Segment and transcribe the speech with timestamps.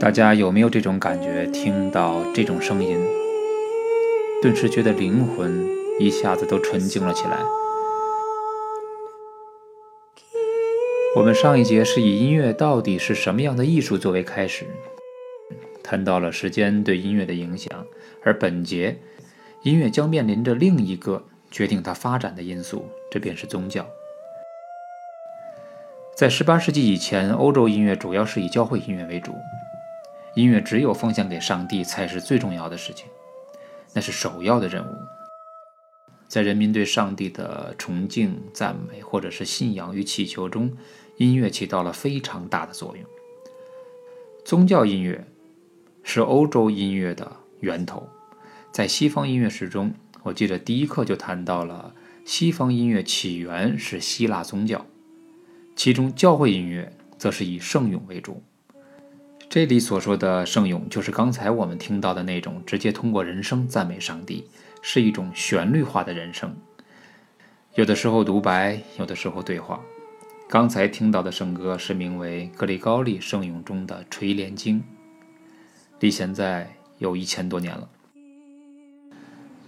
[0.00, 1.46] 大家有没有这种感觉？
[1.48, 2.98] 听到这种声音，
[4.40, 5.68] 顿时觉得灵魂
[5.98, 7.36] 一下子都纯净了起来。
[11.14, 14.64] 我们上一节是以音乐到底是什么样的艺术作为开始，
[15.82, 17.70] 谈到了时间对音乐的影响，
[18.24, 18.96] 而本节
[19.64, 23.86] 音乐将面临着另一个决定它发展的因素，这便是宗教。
[26.16, 29.34] 在18世纪以前，欧洲音乐主要是以教会音乐为主。
[30.36, 33.06] 音乐只有奉献给上帝才是最重要的事情，
[33.92, 34.94] 那是首要的任务。
[36.28, 40.76] 在人民对上帝的崇敬、赞美，或者是信仰与祈求中，
[41.16, 43.04] 音乐起到了非常大的作用。
[44.44, 45.26] 宗教音乐
[46.04, 48.08] 是欧洲音乐的源头。
[48.70, 51.92] 在西方音乐史中，我记得第一课就谈到了
[52.24, 54.86] 西方音乐起源是希腊宗教，
[55.74, 58.44] 其中教会音乐则是以圣咏为主。
[59.50, 64.46] 这里所说的圣咏，就是刚才我们听到的那种直接通过人声赞美上帝，
[64.80, 66.54] 是一种旋律化的人声。
[67.74, 69.80] 有的时候独白，有的时候对话。
[70.48, 74.78] 刚才听到的圣歌是名为《格里高利圣咏》中的《垂帘经》，
[75.98, 77.88] 离现在有一千多年了。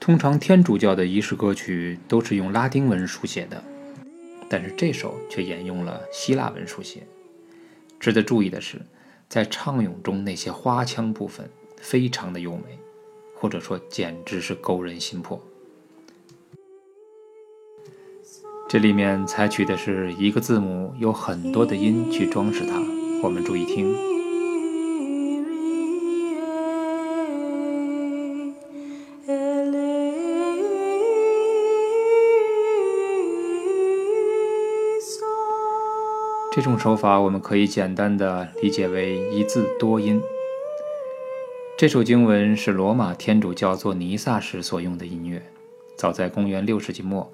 [0.00, 3.62] 通常天主教的仪式歌曲都是用拉丁文书写的，
[4.50, 7.04] 但是这首却沿用了希腊文书写。
[8.00, 8.82] 值得注意的是。
[9.28, 12.78] 在唱咏中，那些花腔部分非常的优美，
[13.34, 15.38] 或者说简直是勾人心魄。
[18.68, 22.78] 这里面采取的是一个字母有很多的音去装饰它，
[23.22, 24.17] 我们注意听。
[36.50, 40.20] 这种手法我们可以简单的理解为一字多音。
[41.76, 45.42] 这首经文是罗马天主教做弥撒时所用的音乐。
[45.96, 47.30] 早在公元六世纪末，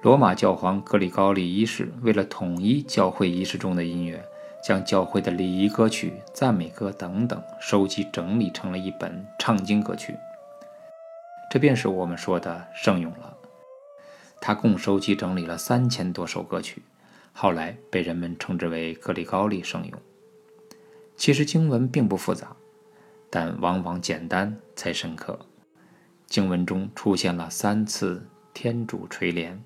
[0.00, 4.24] 罗马教皇格里高利一世为了统一教会仪式中的音乐，
[4.64, 10.14] 将教会的礼仪歌曲、赞美歌等等收集整理成了一本唱经歌曲。
[11.50, 13.36] 这便是我们说的圣咏了。
[14.40, 16.82] 他共收集整理了三千多首歌曲。
[17.32, 19.98] 后来被人们称之为格里高利圣咏。
[21.16, 22.56] 其实经文并不复杂，
[23.30, 25.38] 但往往简单才深刻。
[26.26, 29.62] 经文中出现了三次天主垂帘，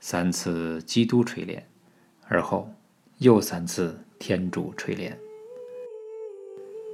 [0.00, 1.66] 三次基督垂帘，
[2.28, 2.72] 而后
[3.18, 5.18] 又三次天主垂帘。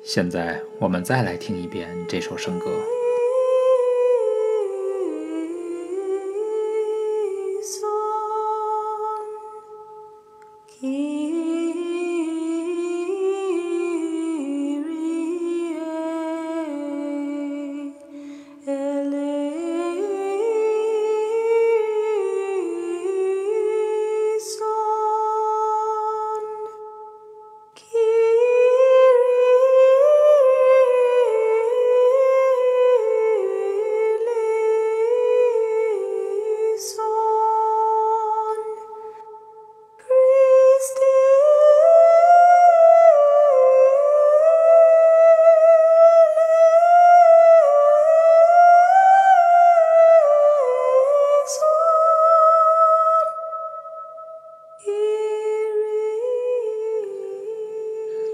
[0.04, 3.01] 现在我们再来听一遍这首圣歌。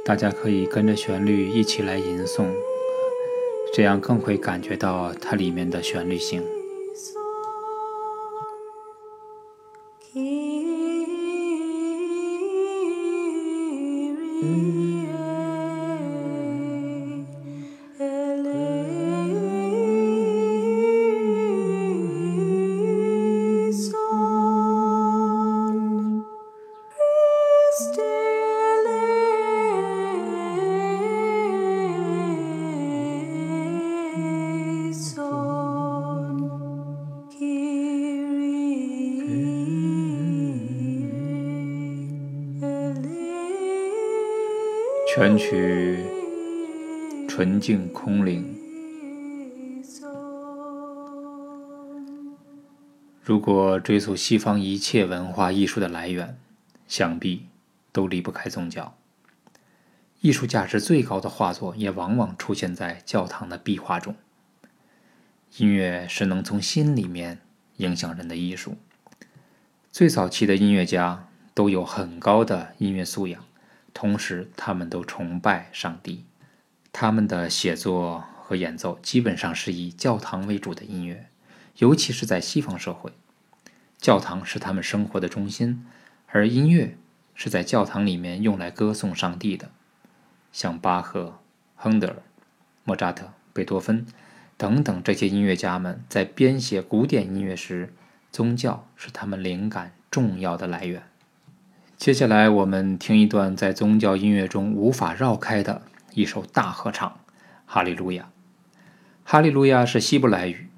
[0.09, 2.47] 大家可以跟着旋律一起来吟诵，
[3.75, 6.43] 这样更会感觉到它里面的旋律性。
[45.39, 46.05] 全曲
[47.29, 48.57] 纯净空灵。
[53.23, 56.37] 如果追溯西方一切文化艺术的来源，
[56.89, 57.47] 想必
[57.93, 58.97] 都离不开宗教。
[60.21, 64.17] 艺术价值最高的画作也往往出现在教堂的壁画中。
[65.59, 67.39] 音乐是能从心里面
[67.77, 68.77] 影响人的艺术。
[69.93, 73.45] 最早期的音乐家都有很高的音乐素养。
[74.01, 76.25] 同时，他们都崇拜上帝，
[76.93, 81.29] 他们的写作和演奏基本上是以教堂为主的音乐，
[81.79, 83.11] 尤其是在西方社会，
[83.99, 85.85] 教堂是他们生活的中心，
[86.29, 86.97] 而音乐
[87.35, 89.73] 是在教堂里面用来歌颂上帝的。
[90.53, 91.41] 像巴赫、
[91.75, 92.23] 亨德尔、
[92.85, 94.07] 莫扎特、贝多芬
[94.57, 97.93] 等等这些音乐家们在编写古典音乐时，
[98.31, 101.03] 宗教是他们灵感重要的来源。
[101.99, 105.83] 接下来，我们听一段在宗教音乐中无法绕开的
[106.15, 107.11] 一首大合唱
[107.67, 108.31] 《哈利路亚》。
[109.25, 110.69] 哈利路亚是希伯来语，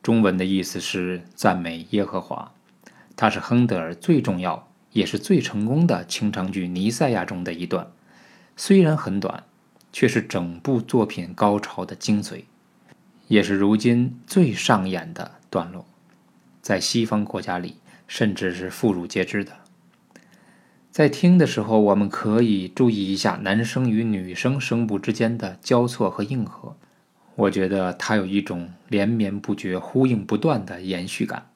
[0.00, 2.52] 中文的意思是赞美耶和华。
[3.16, 7.88] 它是亨德尔最重要也是最成功的清唱剧《尼赛亚》中的一段，
[8.56, 9.42] 虽然很短，
[9.92, 12.44] 却是整部作品高潮的精髓，
[13.26, 15.84] 也是如今最上演的段落，
[16.62, 19.54] 在西方国家里甚至是妇孺皆知的。
[20.90, 26.76] 在听的时候，我们可以注意一下男声与女声声部之间的交错和应和。
[27.36, 31.46] 我觉得它有一种连绵不绝、呼应不断的延续感。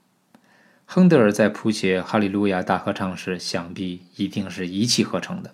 [0.87, 5.53] 亨德尔在谱写《哈利路亚》大合唱时，想必一定是一气呵成的。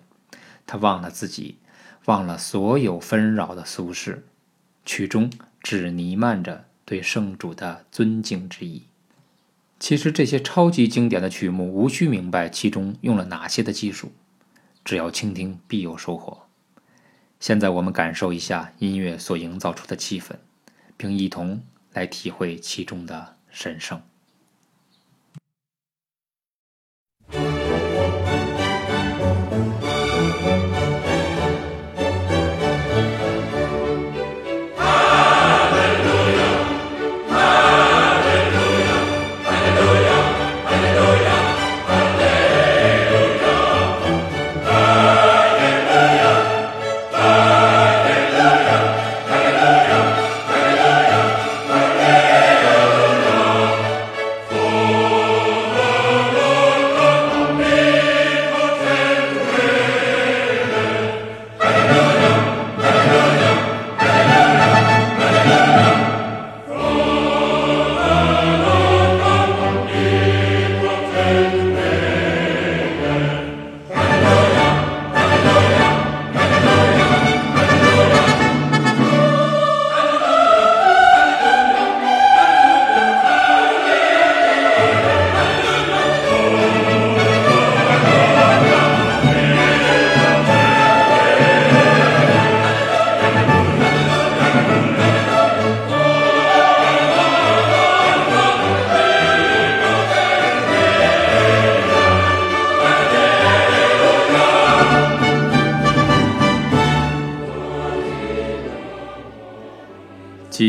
[0.67, 1.55] 他忘了自己，
[2.05, 4.25] 忘了所有纷扰的俗事，
[4.85, 5.31] 曲中
[5.61, 8.83] 只弥漫着对圣主的尊敬之意。
[9.81, 14.11] 其实这些超级经典的曲目，无需明白其中用了哪些的技术，
[14.85, 16.43] 只要倾听必有收获。
[17.39, 20.35] 现在我们感受一下音乐所营造出的气氛，
[20.95, 21.63] 并一同
[21.93, 23.99] 来体会其中的神圣。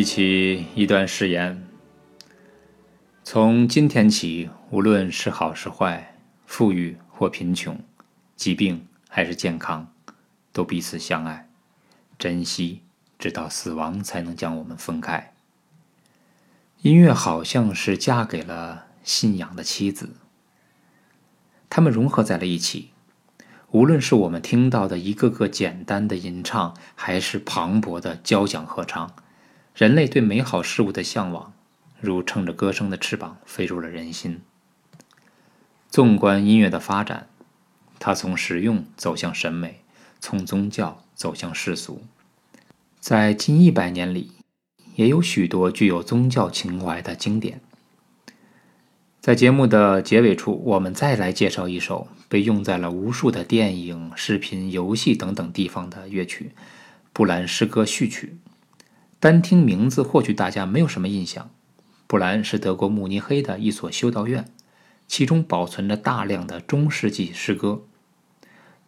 [0.02, 1.64] 一起一段誓言：
[3.22, 7.78] 从今天起，无论是好是坏，富裕或贫穷，
[8.34, 9.92] 疾病还是健康，
[10.52, 11.49] 都彼此相爱、
[12.18, 12.82] 珍惜，
[13.16, 15.32] 直到死亡才能将我们分开。
[16.80, 20.16] 音乐好像是嫁给了信仰的妻子，
[21.71, 22.90] 他们融合在了一起。
[23.71, 29.14] 无论是我们听到的一个个简单的吟唱，还是磅礴的交响合唱。
[29.75, 31.52] 人类对美好事物的向往，
[32.00, 34.41] 如乘着歌声的翅膀飞入了人心。
[35.88, 37.29] 纵观音乐的发展，
[37.99, 39.81] 它从实用走向审美，
[40.21, 42.02] 从宗教走向世俗。
[43.00, 44.33] 在近一百年里，
[44.97, 47.61] 也有许多具有宗教情怀的经典。
[49.21, 56.52] 在节目的结尾处，我们再来介绍一首被用在了无数的电影、视频、游戏等等地方的乐曲——
[57.14, 58.37] 布兰诗歌序曲。
[59.23, 61.49] 单听名字，或许大家没有什么印象。
[62.09, 64.47] 布兰是德国慕尼黑的一所修道院，
[65.07, 67.83] 其中保存着大量的中世纪诗歌。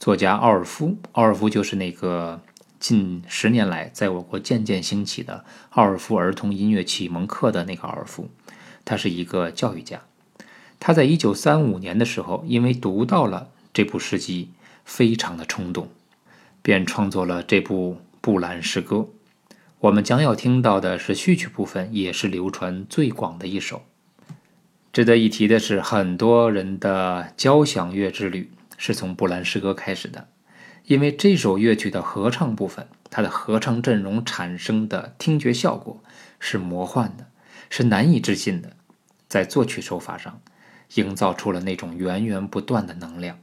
[0.00, 2.40] 作家奥尔夫，奥尔夫就是那个
[2.80, 8.28] 近十年来在我国渐渐兴起的奥尔夫儿童音乐启蒙课的那个奥尔夫，
[8.84, 10.02] 他是一个教育家。
[10.80, 14.50] 他在一九三五年的时候，因为读到了这部诗集，
[14.84, 15.90] 非常的冲动，
[16.60, 19.06] 便创作了这部布兰诗歌。
[19.84, 23.82] 我们将要听到的是序曲部分，也是流传最广的一首。
[24.94, 30.28] 值得一提的是，很多人的交响乐之旅是从布兰诗歌开始的，
[30.84, 36.02] 因为这首乐曲的合唱部分，它的合唱阵容产生的听觉效果
[36.40, 37.26] 是魔幻的，
[37.68, 38.70] 是难以置信的，
[39.28, 40.40] 在作曲手法上
[40.94, 43.38] 营造出了那种源源不断的能量。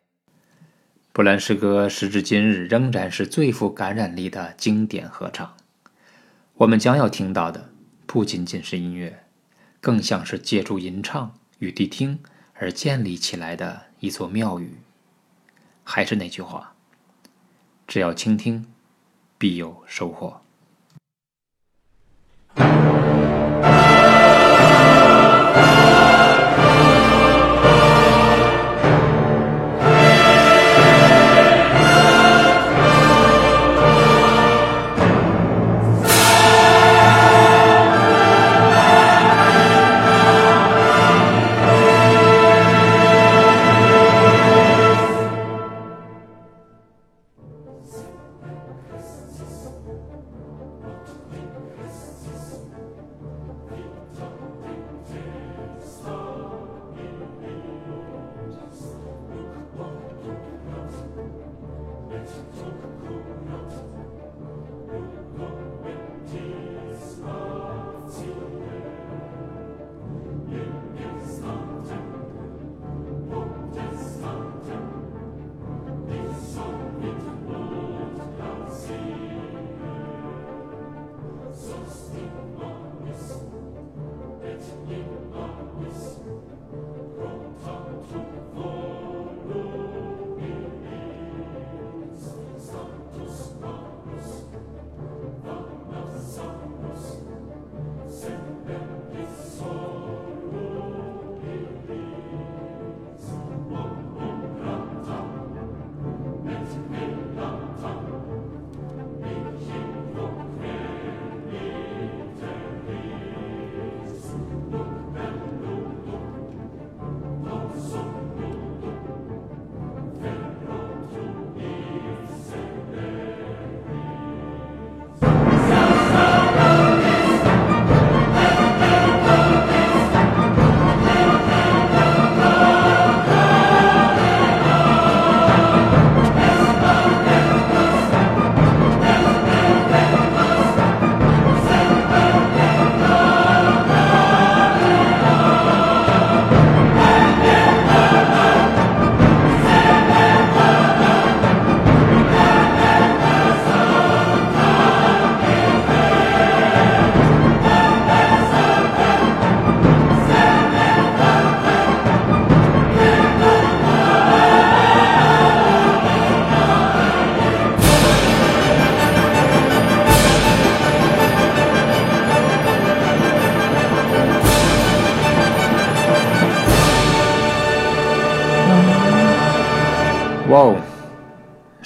[1.14, 5.56] 布兰诗歌时至今日仍然是最富感染力的经典合唱。
[6.62, 7.70] 我们将要听到的
[8.06, 9.24] 不仅仅是音乐，
[9.80, 12.20] 更像是借助吟唱与谛听
[12.54, 14.78] 而建立起来的一座庙宇。
[15.84, 16.76] 还是那句话，
[17.88, 18.68] 只要倾听，
[19.40, 20.42] 必有收获。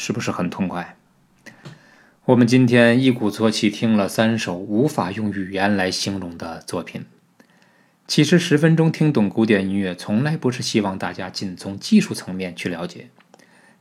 [0.05, 0.97] 是不是很痛快？
[2.25, 7.05] 我们今天一鼓作气听了三首无法用语言来形容的作品。
[8.05, 13.09] 其实十分钟听懂古典音乐，从来不是希望大家仅从技术层面去了解，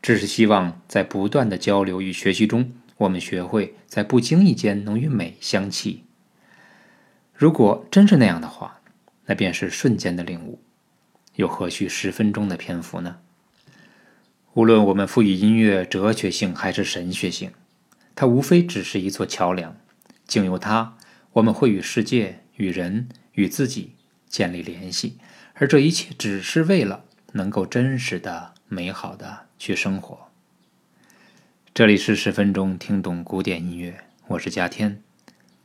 [0.01, 6.05] 只是希望在不断的交流与学习中，我们学会在不经意间能与美相契。
[7.35, 8.81] 如果真是那样的话，
[9.27, 10.63] 那便是瞬间的领悟，
[11.35, 13.19] 又何须十分钟的篇幅呢？
[14.55, 17.51] 无论我们赋予音乐哲学性还是神学性，
[18.15, 19.77] 它无非只是一座桥梁。
[20.29, 20.97] 经由它，
[21.33, 23.95] 我们会与世界、与人、与自己
[24.29, 25.19] 建立联系，
[25.55, 30.29] 而这一切只是为了能够真实的、美好的去生活。
[31.75, 35.03] 这里是十分钟听懂古典音乐，我是嘉天，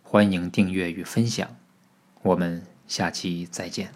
[0.01, 1.55] 欢迎订阅与分享，
[2.23, 3.91] 我们下期再见。